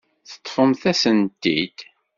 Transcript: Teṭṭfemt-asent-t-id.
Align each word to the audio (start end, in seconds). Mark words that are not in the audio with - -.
Teṭṭfemt-asent-t-id. 0.29 1.77